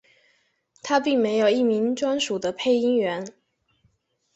[0.81, 3.23] 它并没有一名专属的配音员。